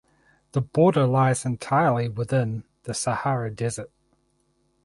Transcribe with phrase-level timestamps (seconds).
[0.53, 3.91] The border lies entirely within the Sahara desert.